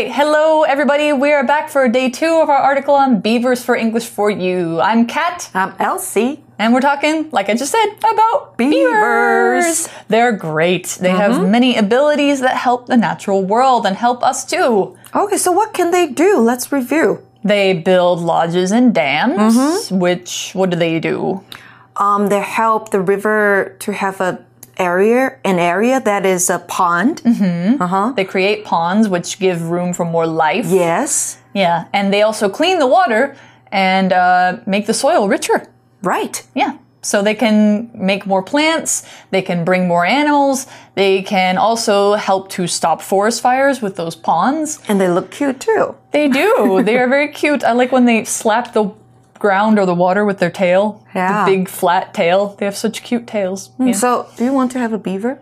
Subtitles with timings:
[0.00, 0.10] Right.
[0.10, 1.12] Hello, everybody.
[1.12, 4.80] We are back for day two of our article on beavers for English for You.
[4.80, 5.50] I'm Kat.
[5.52, 6.42] I'm Elsie.
[6.58, 9.90] And we're talking, like I just said, about Beavers.
[10.08, 10.96] They're great.
[11.02, 14.96] They have many abilities that help the natural world and help us too.
[15.14, 16.38] Okay, so what can they do?
[16.38, 17.22] Let's review.
[17.44, 21.44] They build lodges and dams, which, what do they do?
[21.96, 24.46] Um, they help the river to have a
[24.80, 27.22] area, an area that is a pond.
[27.24, 28.12] Uh huh.
[28.16, 30.66] They create ponds, which give room for more life.
[30.66, 31.84] Yes, Yeah.
[31.92, 33.36] And they also clean the water
[33.72, 35.58] and uh, make the soil richer.
[36.02, 36.42] right.
[36.54, 36.72] Yeah.
[37.02, 42.50] So they can make more plants, they can bring more animals, they can also help
[42.56, 44.78] to stop forest fires with those ponds.
[44.86, 45.94] And they look cute too.
[46.12, 46.82] They do.
[46.84, 47.64] they are very cute.
[47.64, 48.84] I like when they slap the
[49.40, 51.04] ground or the water with their tail.
[51.12, 51.44] Yeah.
[51.44, 52.54] The big flat tail.
[52.58, 53.70] They have such cute tails.
[53.80, 53.92] Yeah.
[53.92, 55.40] So, do you want to have a beaver?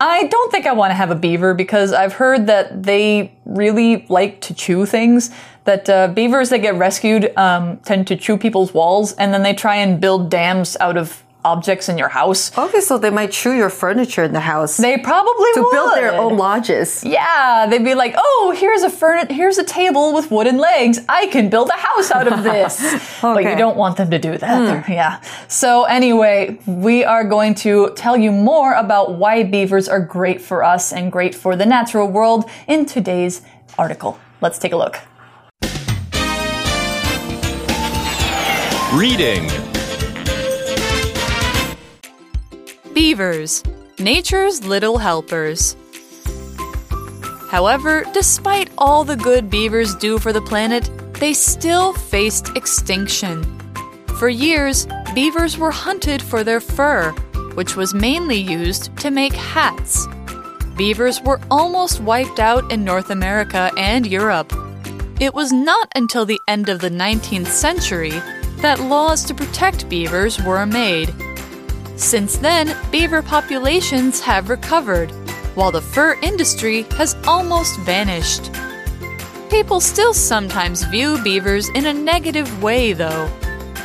[0.00, 4.06] I don't think I want to have a beaver because I've heard that they really
[4.08, 5.30] like to chew things.
[5.64, 9.54] That uh, beavers that get rescued um, tend to chew people's walls and then they
[9.54, 12.56] try and build dams out of objects in your house.
[12.56, 15.70] Okay, so they might chew your furniture in the house They probably to would.
[15.72, 17.02] build their own lodges.
[17.04, 21.00] Yeah, they'd be like, "Oh, here's a furni- here's a table with wooden legs.
[21.08, 22.74] I can build a house out of this."
[23.22, 24.58] But you don't want them to do that.
[24.66, 25.20] They're- Yeah.
[25.48, 30.62] So anyway, we are going to tell you more about why beavers are great for
[30.64, 33.42] us and great for the natural world in today's
[33.78, 34.18] article.
[34.40, 34.98] Let's take a look.
[38.92, 39.50] Reading
[43.04, 43.62] Beavers,
[43.98, 45.76] nature's little helpers.
[47.50, 50.88] However, despite all the good beavers do for the planet,
[51.20, 53.44] they still faced extinction.
[54.18, 57.10] For years, beavers were hunted for their fur,
[57.56, 60.06] which was mainly used to make hats.
[60.74, 64.50] Beavers were almost wiped out in North America and Europe.
[65.20, 68.14] It was not until the end of the 19th century
[68.62, 71.14] that laws to protect beavers were made.
[71.96, 75.10] Since then, beaver populations have recovered,
[75.54, 78.50] while the fur industry has almost vanished.
[79.48, 83.30] People still sometimes view beavers in a negative way, though.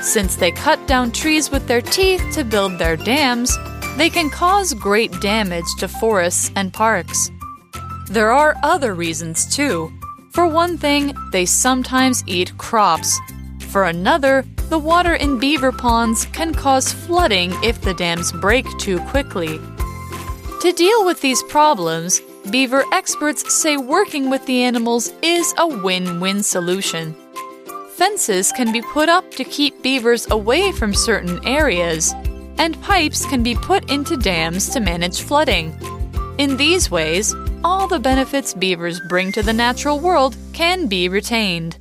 [0.02, 3.56] Since they cut down trees with their teeth to build their dams,
[3.98, 7.30] they can cause great damage to forests and parks.
[8.10, 9.92] There are other reasons, too.
[10.32, 13.20] For one thing, they sometimes eat crops.
[13.68, 19.00] For another, the water in beaver ponds can cause flooding if the dams break too
[19.06, 19.60] quickly.
[20.62, 22.22] To deal with these problems,
[22.52, 27.16] beaver experts say working with the animals is a win win solution.
[27.96, 32.14] Fences can be put up to keep beavers away from certain areas,
[32.58, 35.78] and pipes can be put into dams to manage flooding.
[36.38, 41.78] In these ways, all the benefits beavers bring to the natural world can be retained.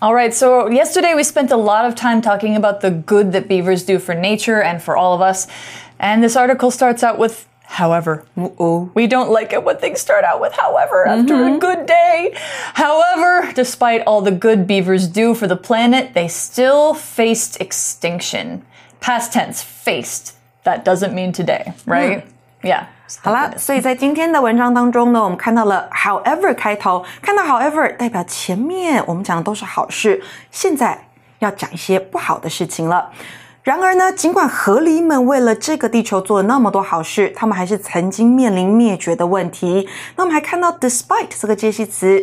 [0.00, 3.48] All right, so yesterday we spent a lot of time talking about the good that
[3.48, 5.48] beavers do for nature and for all of us.
[5.98, 8.24] And this article starts out with however.
[8.36, 11.58] Oh, We don't like it when things start out with however after a mm-hmm.
[11.58, 12.32] good day.
[12.74, 18.64] However, despite all the good beavers do for the planet, they still faced extinction.
[19.00, 20.36] Past tense, faced.
[20.62, 22.22] That doesn't mean today, right?
[22.22, 22.66] Hmm.
[22.66, 22.88] Yeah.
[23.22, 31.08] 好啦，所以在今天的文章当中呢，我们看到了 however 开头，看到 however 代表前面我们讲的都是好事，现在
[31.38, 33.10] 要讲一些不好的事情了。
[33.62, 39.88] 然而呢，尽管河狸们为了这个地球做了那么多好事，他们还是曾经面临灭绝的问题。
[40.16, 42.22] 那我们还看到 despite 这个介系词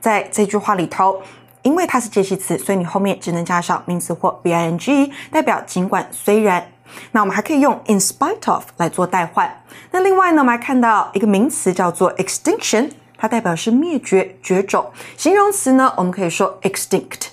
[0.00, 1.22] 在这句话里头。
[1.62, 6.73] 因为它是介系词，所以你后面只能加上名词或 bing，代表尽管、虽然。
[7.11, 9.63] 那我们还可以用 in spite of 来做代换。
[9.91, 14.91] 那另外呢，我们还看到一个名词叫做 extinction，它代表是灭绝、绝种。
[15.17, 17.29] 形容词呢，我们可以说 extinct。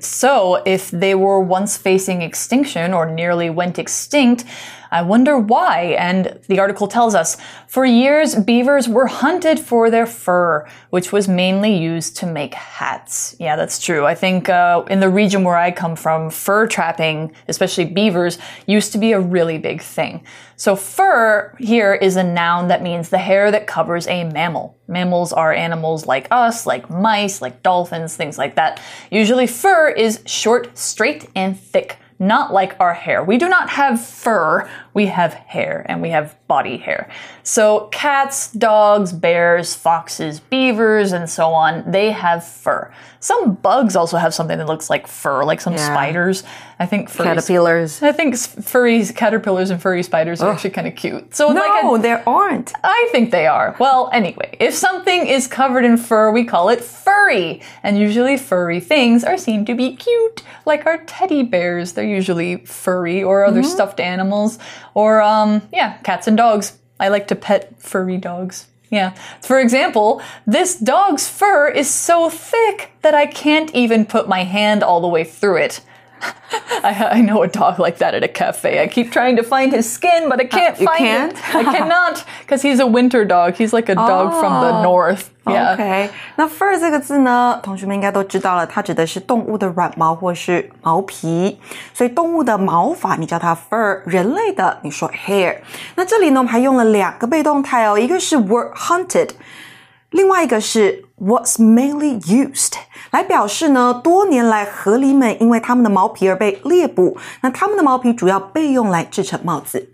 [0.00, 4.40] So, if they were once facing extinction or nearly went extinct,
[4.91, 5.95] I wonder why.
[5.97, 7.37] And the article tells us
[7.67, 13.35] for years, beavers were hunted for their fur, which was mainly used to make hats.
[13.39, 14.05] Yeah, that's true.
[14.05, 18.37] I think uh, in the region where I come from, fur trapping, especially beavers,
[18.67, 20.25] used to be a really big thing.
[20.57, 24.77] So, fur here is a noun that means the hair that covers a mammal.
[24.87, 28.81] Mammals are animals like us, like mice, like dolphins, things like that.
[29.11, 33.23] Usually, fur is short, straight, and thick, not like our hair.
[33.23, 37.09] We do not have fur we have hair and we have body hair.
[37.43, 42.91] So cats, dogs, bears, foxes, beavers, and so on, they have fur.
[43.19, 45.91] Some bugs also have something that looks like fur, like some Yeah.
[45.91, 46.43] spiders.
[46.79, 48.03] I think furry Caterpillars.
[48.03, 51.35] I think furry caterpillars and furry spiders are actually kind of cute.
[51.35, 52.73] So No, like a, there aren't.
[52.83, 53.75] I think they are.
[53.79, 57.61] Well, anyway, if something is covered in fur, we call it furry.
[57.81, 61.93] And usually furry things are seen to be cute, like our teddy bears.
[61.93, 63.69] They're usually furry or other mm-hmm.
[63.69, 64.59] stuffed animals
[64.95, 66.79] or um yeah, cats and dogs.
[66.99, 68.65] I like to pet furry dogs.
[68.89, 69.13] Yeah.
[69.41, 74.81] For example, this dog's fur is so thick that I can't even put my hand
[74.83, 75.81] all the way through it.
[76.82, 78.82] I, I know a dog like that at a cafe.
[78.82, 81.32] I keep trying to find his skin, but I can't you find can't?
[81.32, 81.54] it.
[81.54, 83.54] I cannot because he's a winter dog.
[83.56, 84.82] He's like a dog from the Oh.
[84.82, 85.30] north.
[85.46, 85.74] Yeah.
[85.74, 91.58] OK，那 fur 这个字呢，同学们应该都知道了，它指的是动物的软毛或是毛皮。
[91.92, 95.56] 所以动物的毛发你叫它 fur，人类的你说 hair。
[95.96, 99.30] 那这里呢，我们还用了两个被动态哦，一个是 were hunted，
[100.10, 102.74] 另外一个是 was mainly used，
[103.10, 107.16] 来表示呢，多年来河狸们因为它们的毛皮而被猎捕。
[107.42, 109.88] 那它们的毛皮主要被用来制成帽子。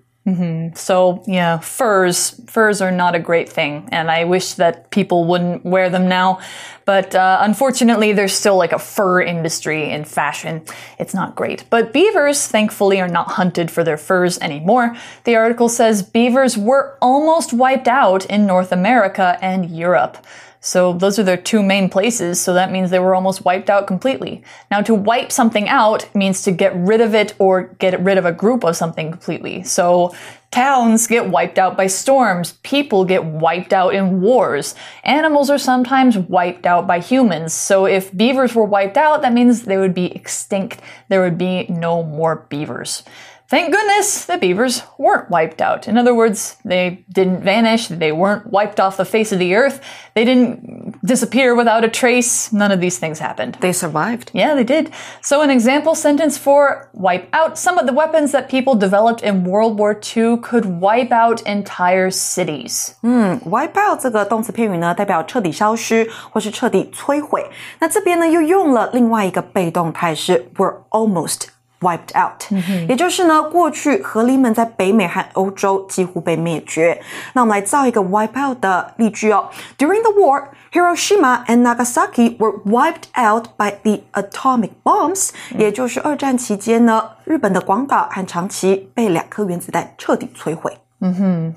[0.75, 5.63] So yeah, furs furs are not a great thing, and I wish that people wouldn't
[5.63, 6.39] wear them now.
[6.85, 10.63] But uh, unfortunately, there's still like a fur industry in fashion.
[10.99, 11.63] It's not great.
[11.71, 14.97] But beavers, thankfully, are not hunted for their furs anymore.
[15.23, 20.19] The article says beavers were almost wiped out in North America and Europe.
[20.64, 23.88] So those are their two main places, so that means they were almost wiped out
[23.88, 24.44] completely.
[24.70, 28.26] Now to wipe something out means to get rid of it or get rid of
[28.26, 29.64] a group of something completely.
[29.64, 30.14] So
[30.52, 36.16] towns get wiped out by storms, people get wiped out in wars, animals are sometimes
[36.16, 37.54] wiped out by humans.
[37.54, 40.80] So if beavers were wiped out, that means they would be extinct.
[41.08, 43.02] There would be no more beavers.
[43.51, 45.87] Thank goodness the beavers weren't wiped out.
[45.87, 49.81] In other words, they didn't vanish, they weren't wiped off the face of the earth,
[50.15, 52.53] they didn't disappear without a trace.
[52.53, 53.57] None of these things happened.
[53.61, 54.33] They survived.
[54.35, 54.91] Yeah, they did.
[55.23, 59.45] So, an example sentence for wipe out some of the weapons that people developed in
[59.45, 62.97] World War II could wipe out entire cities.
[63.45, 67.49] wipe out 这个动词片语呢，代表彻底消失或是彻底摧毁。
[67.79, 71.43] 那这边呢，又用了另外一个被动态是 were almost。
[71.81, 72.51] Wiped out，、
[72.89, 76.99] 也就是呢，过去河狸们在北美和欧洲几乎被灭绝。
[77.35, 79.51] 那我们来造一个 wipe out 的例句哦。
[79.77, 90.79] During the war, Hiroshima and Nagasaki were wiped out by the atomic bombs，、也就是二战期间呢，日本的广岛和长崎被两颗原子弹彻底摧毁。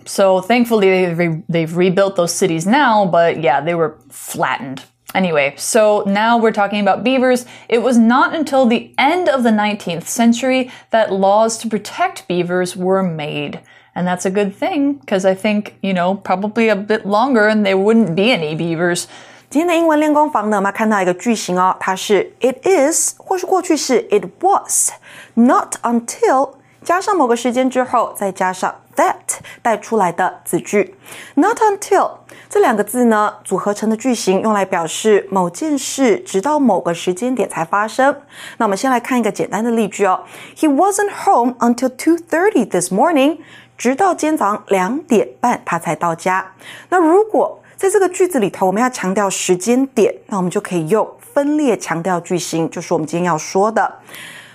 [0.06, 4.80] So, thankfully, they've, re- they've rebuilt those cities now, but yeah, they were flattened.
[5.16, 7.46] Anyway, so now we're talking about beavers.
[7.68, 12.76] It was not until the end of the 19th century that laws to protect beavers
[12.78, 13.60] were made.
[13.96, 17.66] And that's a good thing, because I think, you know, probably a bit longer and
[17.66, 19.08] there wouldn't be any beavers.
[19.50, 24.92] 今天的英文练功房呢，我们要看到一个句型哦，它是 it is 或是过去式 it was
[25.34, 26.52] not until
[26.84, 29.15] 加上某个时间之后，再加上 that
[29.63, 30.97] 带出来的子句。
[31.35, 32.11] not until
[32.49, 38.15] 这两个字呢组合成的句型，用来表示某件事直到某个时间点才发生。
[38.59, 40.25] 那我们先来看一个简单的例句哦。
[40.57, 43.39] He wasn't home until two thirty this morning.
[43.77, 46.53] 直到今早两点半他才到家。
[46.91, 53.97] 那如果在这个句子里头，我们要强调时间点，那我们就可以用分裂强调句型，就是我们今天要说的。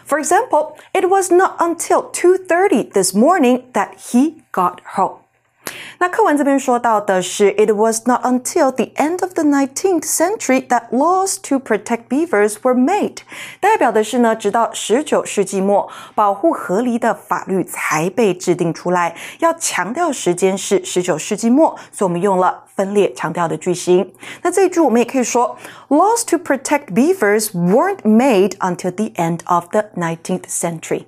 [0.10, 5.20] For example, it was not until 2:30 this morning that he got home.
[5.99, 12.56] 那课文这边说到的是，It was not until the end of the 19th century that laws to protect beavers
[12.62, 13.18] were made。
[13.61, 19.14] 代表的是呢，直到19世纪末，保护河狸的法律才被制定出来。
[19.38, 24.12] 要强调时间是19世纪末，所以我们用了分列强调的句型。
[24.42, 25.56] 那这一句我们也可以说，
[25.88, 31.04] Laws to protect beavers weren't made until the end of the 19th century。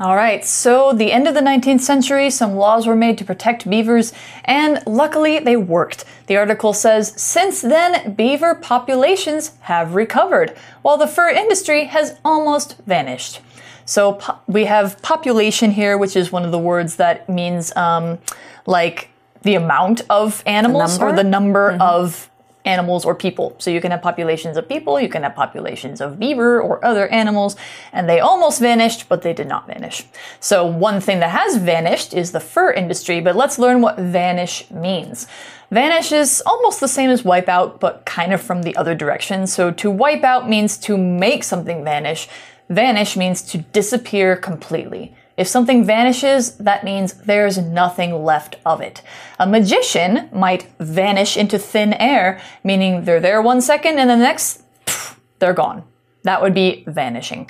[0.00, 3.68] All right, so the end of the 19th century, some laws were made to protect
[3.68, 4.12] beavers,
[4.44, 6.04] and luckily they worked.
[6.26, 12.78] The article says since then, beaver populations have recovered, while the fur industry has almost
[12.86, 13.40] vanished.
[13.86, 18.18] So po- we have population here, which is one of the words that means um,
[18.66, 19.08] like
[19.42, 21.22] the amount of animals or number?
[21.22, 22.27] the number of
[22.68, 23.56] animals or people.
[23.58, 27.08] So you can have populations of people, you can have populations of beaver or other
[27.08, 27.56] animals,
[27.92, 30.04] and they almost vanished, but they did not vanish.
[30.38, 34.70] So one thing that has vanished is the fur industry, but let's learn what vanish
[34.70, 35.26] means.
[35.70, 39.46] Vanish is almost the same as wipe out, but kind of from the other direction.
[39.46, 42.28] So to wipe out means to make something vanish.
[42.70, 45.14] Vanish means to disappear completely.
[45.38, 49.02] If something vanishes, that means there's nothing left of it.
[49.38, 54.64] A magician might vanish into thin air, meaning they're there one second and the next,
[54.84, 55.84] pff, they're gone.
[56.24, 57.48] That would be vanishing.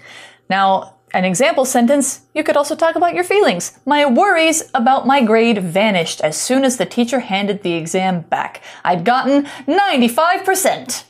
[0.51, 3.79] Now, an example sentence, you could also talk about your feelings.
[3.87, 8.63] My worries about my grade vanished as soon as the teacher handed the exam back.
[8.85, 11.05] I'd gotten 95%.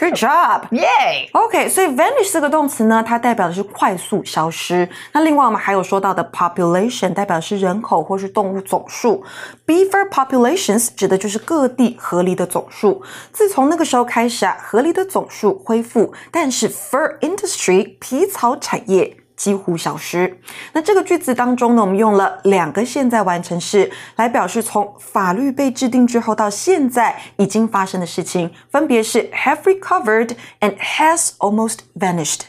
[0.00, 0.62] Good job.
[0.70, 1.28] Yay!
[1.32, 4.88] OK，所以 vanish 这个动词呢，它代表的是快速消失。
[5.12, 9.22] 那另外我们还有说到的 population，代表的是人口或是动物总数。
[9.66, 13.02] Beaver populations 指的就是各地河狸的总数。
[13.30, 19.18] 自从那个时候开始啊，河狸的总数恢复，但是 fur industry 皮草产业。
[19.40, 20.38] 几乎消失。
[20.74, 32.40] 那这个句子当中呢，我们用了两个现在完成式来表示从法律被制定之后到现在已经发生的事情，分别是 have recovered and has almost vanished。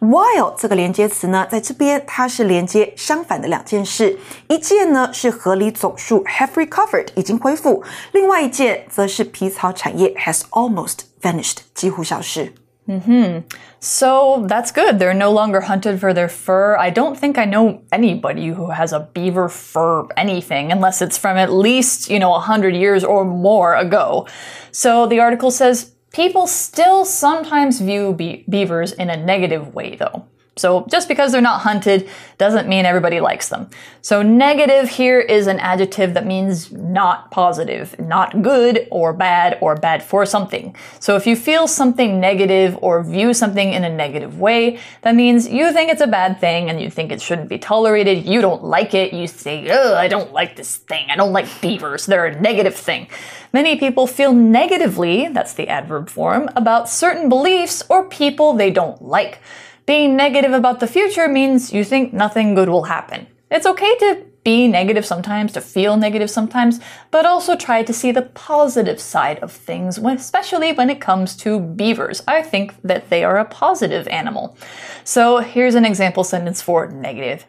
[0.00, 12.52] While 这个连接词呢，在这边它是连接相反的两件事，一件呢是合理总数 have recovered 已经恢复，另外一件则是皮草产业 has almost vanished 几乎消失。
[12.88, 13.48] Mm-hmm.
[13.80, 14.98] So that's good.
[14.98, 16.76] They're no longer hunted for their fur.
[16.76, 21.36] I don't think I know anybody who has a beaver fur anything unless it's from
[21.38, 24.28] at least, you know, 100 years or more ago.
[24.70, 30.26] So the article says people still sometimes view be- beavers in a negative way, though.
[30.56, 33.70] So just because they're not hunted doesn't mean everybody likes them.
[34.02, 39.74] So negative here is an adjective that means not positive, not good or bad or
[39.74, 40.74] bad for something.
[41.00, 45.48] So if you feel something negative or view something in a negative way, that means
[45.48, 48.24] you think it's a bad thing and you think it shouldn't be tolerated.
[48.24, 49.12] You don't like it.
[49.12, 51.10] You say, oh, I don't like this thing.
[51.10, 52.06] I don't like beavers.
[52.06, 53.08] They're a negative thing.
[53.52, 59.02] Many people feel negatively, that's the adverb form, about certain beliefs or people they don't
[59.02, 59.40] like.
[59.86, 63.26] Being negative about the future means you think nothing good will happen.
[63.50, 66.79] It's okay to be negative sometimes, to feel negative sometimes,
[67.11, 71.59] but also try to see the positive side of things, especially when it comes to
[71.59, 72.23] beavers.
[72.27, 74.55] I think that they are a positive animal.
[75.03, 77.45] So here's an example sentence for negative.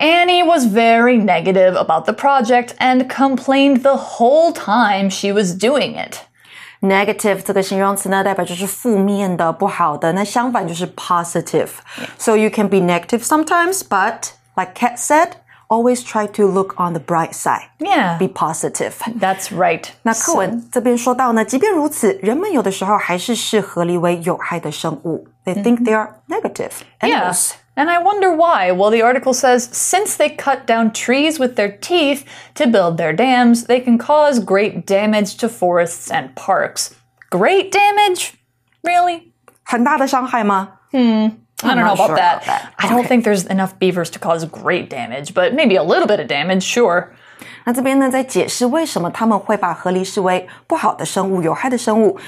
[0.00, 5.94] Annie was very negative about the project and complained the whole time she was doing
[5.94, 6.22] it.
[6.80, 10.12] Negative 这个形容词呢，代表就是负面的、不好的。
[10.14, 15.34] 那相反就是 positive。So you can be negative sometimes, but like Kat said,
[15.69, 17.69] always try to look on the bright side.
[17.79, 18.17] Yeah.
[18.17, 18.95] Be positive.
[19.19, 19.89] That's right.
[20.03, 25.27] 那课文这边说到呢，即便如此，人们有的时候还是视河狸为有害的生物。
[25.45, 25.85] They think mm-hmm.
[25.85, 27.51] they are negative animals.
[27.51, 27.55] Yeah.
[27.75, 28.71] And I wonder why.
[28.71, 32.23] Well, the article says since they cut down trees with their teeth
[32.55, 36.95] to build their dams, they can cause great damage to forests and parks.
[37.29, 38.31] Great damage?
[38.81, 39.31] Really?
[39.63, 40.79] 很大的伤害吗？
[40.91, 41.37] 嗯。
[41.63, 42.43] I'm I do not know about, sure that.
[42.43, 42.73] about, that.
[42.77, 43.07] I don't okay.
[43.07, 46.61] think there's enough beavers to cause great damage, but maybe a little bit of damage,
[46.61, 47.07] sure.
[47.65, 52.19] 那这边呢，在解释为什么他们会把河狸视为不好的生物、有害的生物，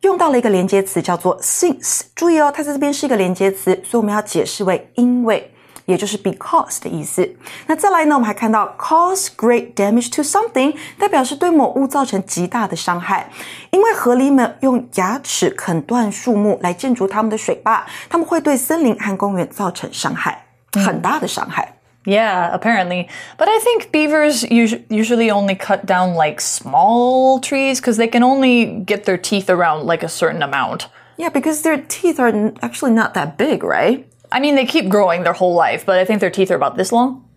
[0.00, 2.02] 用到了一个连接词，叫做 since。
[2.14, 5.52] 注意哦，它在这边是一个连接词，所以我们要解释为因为。
[5.89, 7.29] 也就是 because 的意思。
[7.67, 13.29] 那再来呢，我们还看到 cause great damage to something，代表是对某物造成极大的伤害。
[13.71, 21.73] 因为河狸们用牙齿啃断树木来建筑它们的水坝，它们会对森林和公园造成伤害，很大的伤害。
[22.05, 23.07] Yeah, apparently.
[23.35, 28.21] But I think beavers us- usually only cut down like small trees because they can
[28.21, 30.81] only get their teeth around like a certain amount.
[31.17, 34.05] Yeah, because their teeth are n- actually not that big, right?
[34.32, 36.76] I mean, they keep growing their whole life, but I think their teeth are about
[36.76, 37.28] this long.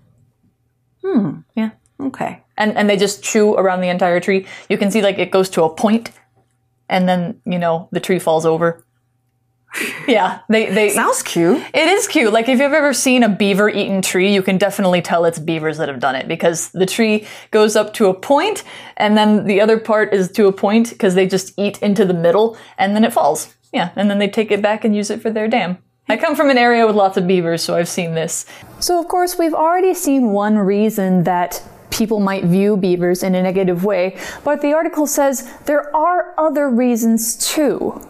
[1.03, 1.39] Hmm.
[1.55, 1.71] Yeah.
[1.99, 2.43] Okay.
[2.57, 4.45] And and they just chew around the entire tree.
[4.69, 6.11] You can see like it goes to a point,
[6.89, 8.85] and then you know the tree falls over.
[10.07, 10.89] Yeah, they they.
[10.89, 11.63] Sounds cute.
[11.73, 12.33] It is cute.
[12.33, 15.77] Like if you've ever seen a beaver eaten tree, you can definitely tell it's beavers
[15.77, 18.63] that have done it because the tree goes up to a point
[18.97, 22.13] and then the other part is to a point because they just eat into the
[22.13, 23.55] middle and then it falls.
[23.71, 25.77] Yeah, and then they take it back and use it for their dam.
[26.09, 28.45] I come from an area with lots of beavers, so I've seen this.
[28.79, 33.41] So, of course, we've already seen one reason that people might view beavers in a
[33.41, 38.01] negative way, but the article says there are other reasons too.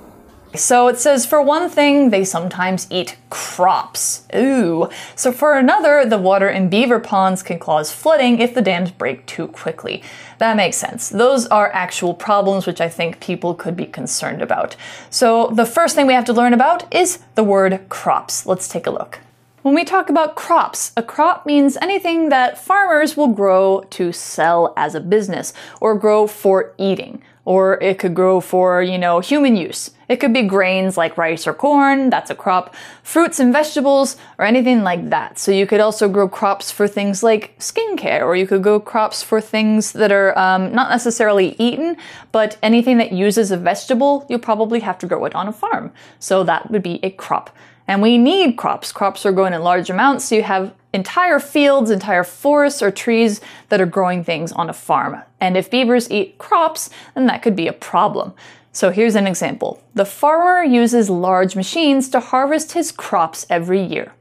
[0.56, 4.28] So it says, for one thing, they sometimes eat crops.
[4.36, 4.88] Ooh.
[5.16, 9.26] So for another, the water in beaver ponds can cause flooding if the dams break
[9.26, 10.04] too quickly.
[10.38, 11.10] That makes sense.
[11.10, 14.76] Those are actual problems which I think people could be concerned about.
[15.10, 18.46] So the first thing we have to learn about is the word crops.
[18.46, 19.20] Let's take a look.
[19.64, 24.74] When we talk about crops, a crop means anything that farmers will grow to sell
[24.76, 27.24] as a business or grow for eating.
[27.46, 29.92] Or it could grow for, you know, human use.
[30.08, 34.46] It could be grains like rice or corn, that's a crop, fruits and vegetables, or
[34.46, 35.40] anything like that.
[35.40, 39.24] So you could also grow crops for things like skincare, or you could grow crops
[39.24, 41.98] for things that are um, not necessarily eaten,
[42.32, 45.92] but anything that uses a vegetable, you'll probably have to grow it on a farm.
[46.20, 47.50] So that would be a crop.
[47.88, 48.92] And we need crops.
[48.92, 53.42] Crops are grown in large amounts, so you have entire fields, entire forests or trees
[53.70, 55.22] that are growing things on a farm.
[55.40, 58.34] And if beavers eat crops, then that could be a problem.
[58.72, 59.84] So here's an example.
[59.94, 64.14] The farmer uses large machines to harvest his crops every year.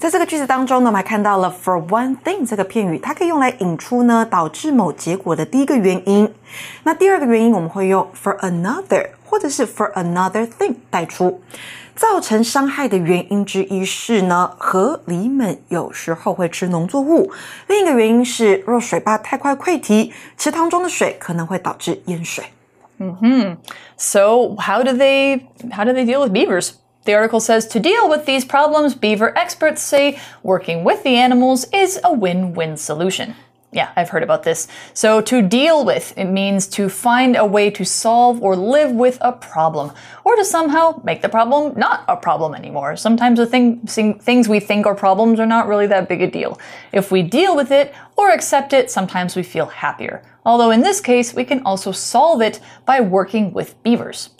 [0.00, 6.32] 在这个句子当中呢，我们还看到了 for one thing 这个片语，它可以用来引出呢导致某结果的第一个原因。
[6.82, 11.40] 那第二个原因我们会用 for another 或者是 for another thing 带出。
[11.94, 17.32] 造成伤害的原因之一是呢，河狸们有时候会吃农作物。
[17.68, 22.44] 另一个原因是，若水坝太快溃堤，池塘中的水可能会导致淹水。
[22.98, 23.56] Hmm.
[23.96, 25.40] So how do they
[25.72, 26.72] how do they deal with beavers?
[27.03, 31.65] The article says to deal with these problems, beaver experts say working with the animals
[31.73, 33.35] is a win-win solution.
[33.73, 34.67] Yeah, I've heard about this.
[34.93, 39.17] So to deal with, it means to find a way to solve or live with
[39.21, 39.93] a problem,
[40.25, 42.97] or to somehow make the problem not a problem anymore.
[42.97, 46.59] Sometimes the thing, things we think are problems are not really that big a deal.
[46.91, 50.21] If we deal with it or accept it, sometimes we feel happier.
[50.45, 54.31] Although in this case, we can also solve it by working with beavers.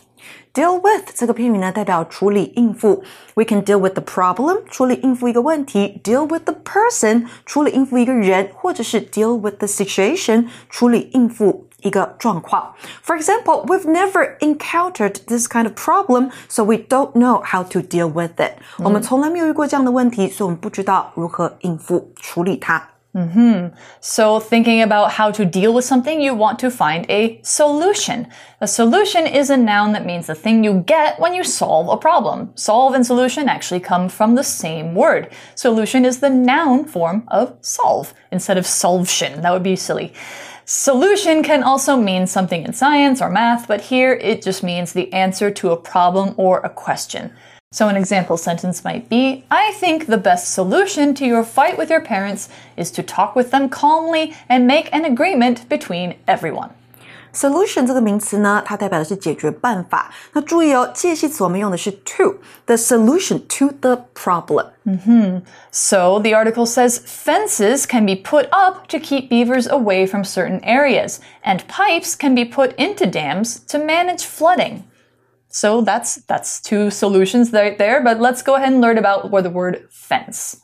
[0.54, 3.04] Deal with 这个片语呢，代表处理、应付。
[3.34, 12.74] We can deal with the problem，处理、应付一个问题；deal with the person，处理、应付一个人；或者是 deal with the situation，处理、应付一个状况。
[13.04, 18.10] For example, we've never encountered this kind of problem, so we don't know how to deal
[18.10, 18.52] with it.
[18.78, 22.88] 我们从来没有遇过这样的问题，所以我们不知道如何应付、处理它。
[23.13, 23.75] Mm-hmm.
[23.99, 28.27] So, thinking about how to deal with something, you want to find a solution.
[28.61, 31.97] A solution is a noun that means the thing you get when you solve a
[31.97, 32.53] problem.
[32.55, 35.29] Solve and solution actually come from the same word.
[35.55, 39.41] Solution is the noun form of solve instead of solvtion.
[39.41, 40.13] That would be silly.
[40.63, 45.11] Solution can also mean something in science or math, but here it just means the
[45.11, 47.33] answer to a problem or a question.
[47.72, 51.90] So, an example sentence might be I think the best solution to your fight with
[51.90, 56.70] your parents is to talk with them calmly and make an agreement between everyone.
[57.34, 60.10] Solution 这个名词呢，它代表的是解决办法。
[60.32, 65.40] 那注意哦，介系词我们用的是 to，the solution to the problem。Mm hmm.
[65.70, 70.62] So the article says fences can be put up to keep beavers away from certain
[70.62, 74.84] areas, and pipes can be put into dams to manage flooding.
[75.51, 79.43] So that's that's two solutions right there, but let's go ahead and learn about what
[79.43, 80.61] the word fence.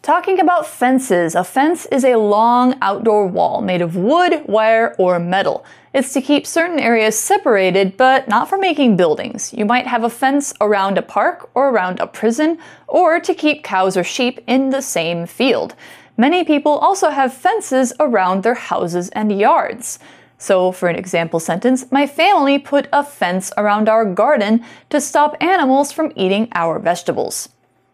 [0.00, 5.18] Talking about fences, a fence is a long outdoor wall made of wood, wire, or
[5.18, 5.66] metal.
[5.92, 9.52] It's to keep certain areas separated, but not for making buildings.
[9.52, 13.62] You might have a fence around a park or around a prison, or to keep
[13.62, 15.74] cows or sheep in the same field.
[16.16, 19.98] Many people also have fences around their houses and yards.
[20.39, 25.35] So, for an example sentence, my family put a fence around our garden to stop
[25.39, 27.45] animals from eating our vegetables.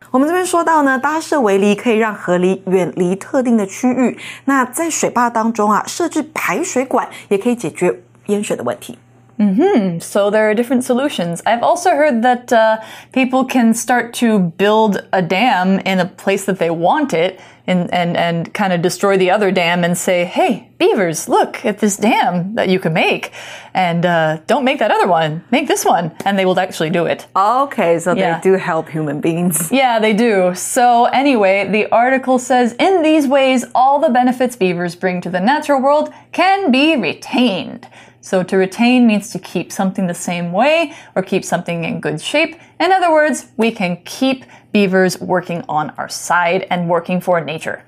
[0.10, 4.18] 我们这边说到呢，搭设围篱可以让河狸远离特定的区域。
[4.46, 8.98] 那在水坝当中啊，设置排水管也可以解决淹水的问题。
[9.39, 9.99] Mm-hmm.
[9.99, 11.43] So there are different solutions.
[11.45, 12.81] I've also heard that uh,
[13.13, 17.93] people can start to build a dam in a place that they want it and,
[17.95, 21.97] and, and kind of destroy the other dam and say, hey, beavers, look at this
[21.97, 23.33] dam that you can make.
[23.73, 26.15] And uh, don't make that other one, make this one.
[26.25, 27.27] And they will actually do it.
[27.35, 28.39] Okay, so yeah.
[28.39, 29.71] they do help human beings.
[29.75, 30.55] Yeah, they do.
[30.55, 35.41] So, anyway, the article says in these ways, all the benefits beavers bring to the
[35.41, 37.89] natural world can be retained.
[38.24, 42.20] So to retain means to keep something the same way or keep something in good
[42.20, 42.56] shape.
[42.80, 47.80] In other words, we can keep beavers working on our side and working for nature.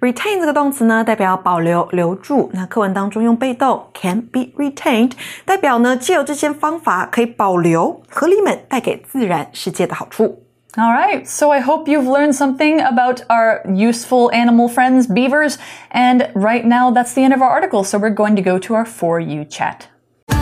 [0.00, 2.50] Retain 这个动词呢，代表保留、留住。
[2.54, 5.12] 那课文当中用被动 can be retained，
[5.44, 10.41] 代表呢，借由这些方法可以保留河狸们带给自然世界的好处。
[10.75, 15.59] All right, so I hope you've learned something about our useful animal friends, beavers.
[15.91, 18.73] And right now, that's the end of our article, so we're going to go to
[18.73, 19.87] our For You chat.
[20.29, 20.39] For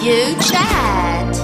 [0.00, 1.36] You chat.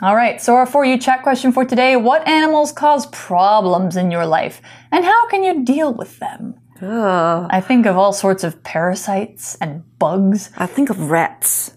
[0.00, 4.10] All right, so our For You chat question for today What animals cause problems in
[4.10, 6.54] your life, and how can you deal with them?
[6.80, 7.46] Ugh.
[7.50, 10.48] I think of all sorts of parasites and bugs.
[10.56, 11.73] I think of rats.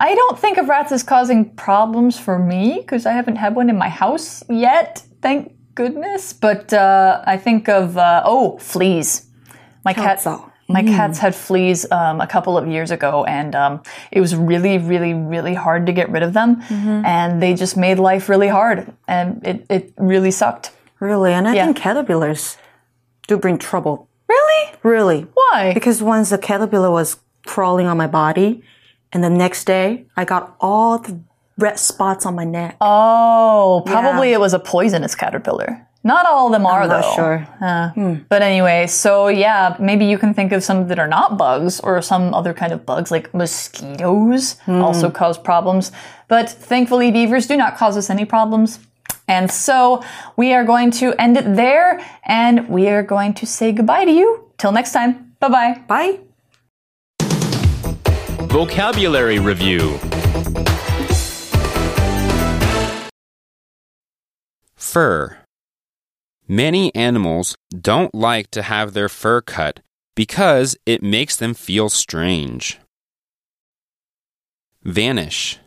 [0.00, 3.70] I don't think of rats as causing problems for me because I haven't had one
[3.70, 6.32] in my house yet, thank goodness.
[6.32, 9.26] But uh, I think of, uh, oh, fleas.
[9.84, 10.22] My cat,
[10.68, 14.78] My cats had fleas um, a couple of years ago, and um, it was really,
[14.78, 16.62] really, really hard to get rid of them.
[17.04, 20.70] And they just made life really hard, and it, it really sucked.
[21.00, 21.32] Really?
[21.32, 21.64] And I Yeah.
[21.64, 22.56] think caterpillars
[23.26, 24.06] do bring trouble.
[24.28, 24.74] Really?
[24.82, 25.26] Really?
[25.34, 25.72] Why?
[25.74, 28.62] Because once the caterpillar was crawling on my body,
[29.12, 31.18] and the next day I got all the
[31.58, 32.76] red spots on my neck.
[32.80, 35.86] Oh, probably it was a poisonous caterpillar.
[36.02, 37.14] Not all of them are, I'm not though.
[37.14, 37.48] sure.
[37.60, 41.78] Uh, But anyway, so yeah, maybe you can think of some that are not bugs
[41.80, 45.92] or some other kind of bugs like mosquitoes also cause problems.
[46.28, 48.78] But thankfully, beavers do not cause us any problems.
[49.28, 50.02] And so
[50.36, 54.10] we are going to end it there and we are going to say goodbye to
[54.12, 54.50] you.
[54.56, 55.34] Till next time.
[55.38, 55.80] Bye bye.
[55.86, 56.20] Bye.
[58.50, 59.96] Vocabulary Review
[64.74, 65.38] Fur.
[66.48, 69.78] Many animals don't like to have their fur cut
[70.16, 72.80] because it makes them feel strange.
[74.82, 75.60] Vanish.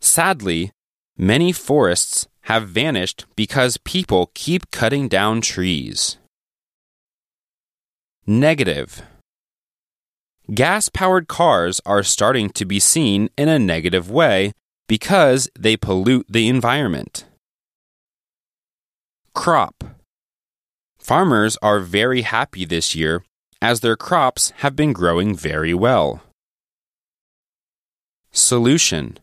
[0.00, 0.70] Sadly,
[1.16, 6.18] many forests have vanished because people keep cutting down trees.
[8.26, 9.02] Negative.
[10.52, 14.52] Gas powered cars are starting to be seen in a negative way
[14.86, 17.24] because they pollute the environment.
[19.34, 19.82] Crop
[20.98, 23.24] Farmers are very happy this year
[23.62, 26.22] as their crops have been growing very well.
[28.30, 29.18] Solution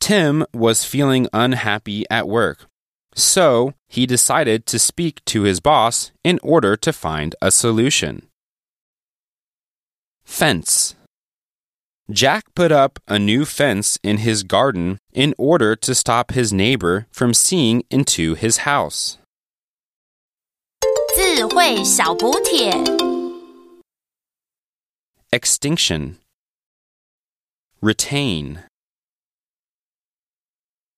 [0.00, 2.66] Tim was feeling unhappy at work,
[3.14, 8.29] so he decided to speak to his boss in order to find a solution.
[10.29, 10.95] Fence.
[12.11, 17.07] Jack put up a new fence in his garden in order to stop his neighbor
[17.11, 19.17] from seeing into his house.
[21.15, 22.71] 智慧小补帖。
[25.31, 26.17] Extinction.
[27.81, 28.63] Retain.